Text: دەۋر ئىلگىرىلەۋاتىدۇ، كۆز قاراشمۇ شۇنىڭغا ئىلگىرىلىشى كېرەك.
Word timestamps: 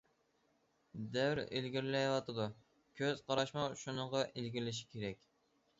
دەۋر 1.17 1.41
ئىلگىرىلەۋاتىدۇ، 1.43 2.49
كۆز 3.03 3.25
قاراشمۇ 3.29 3.69
شۇنىڭغا 3.85 4.25
ئىلگىرىلىشى 4.31 4.91
كېرەك. 4.95 5.25